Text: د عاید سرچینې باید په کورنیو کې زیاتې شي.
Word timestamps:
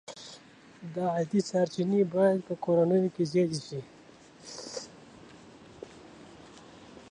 د 0.93 0.95
عاید 1.13 1.31
سرچینې 1.49 2.01
باید 2.15 2.39
په 2.47 2.53
کورنیو 2.63 3.13
کې 3.15 3.23
زیاتې 3.31 3.59
شي. 3.67 3.79